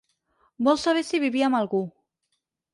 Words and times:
Vol 0.67 0.79
saber 0.85 1.05
si 1.11 1.21
vivia 1.27 1.51
amb 1.53 1.61
algú. 1.61 1.85